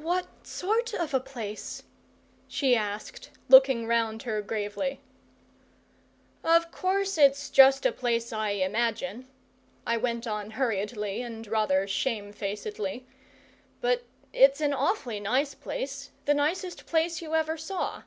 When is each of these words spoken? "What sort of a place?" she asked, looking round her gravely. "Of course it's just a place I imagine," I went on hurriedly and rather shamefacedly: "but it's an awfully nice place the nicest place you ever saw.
"What 0.00 0.26
sort 0.46 0.94
of 0.94 1.12
a 1.12 1.20
place?" 1.20 1.82
she 2.48 2.74
asked, 2.74 3.28
looking 3.50 3.86
round 3.86 4.22
her 4.22 4.40
gravely. 4.40 5.00
"Of 6.42 6.70
course 6.72 7.18
it's 7.18 7.50
just 7.50 7.84
a 7.84 7.92
place 7.92 8.32
I 8.32 8.52
imagine," 8.52 9.28
I 9.86 9.98
went 9.98 10.26
on 10.26 10.52
hurriedly 10.52 11.20
and 11.20 11.46
rather 11.46 11.86
shamefacedly: 11.86 13.04
"but 13.82 14.04
it's 14.32 14.62
an 14.62 14.72
awfully 14.72 15.20
nice 15.20 15.52
place 15.52 16.08
the 16.24 16.32
nicest 16.32 16.86
place 16.86 17.20
you 17.20 17.34
ever 17.34 17.58
saw. 17.58 18.04